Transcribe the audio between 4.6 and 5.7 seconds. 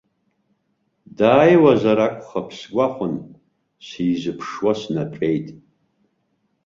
снатәеит.